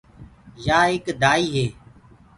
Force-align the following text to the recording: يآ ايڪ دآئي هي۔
يآ 0.67 0.79
ايڪ 0.89 1.05
دآئي 1.21 1.45
هي۔ 1.55 1.65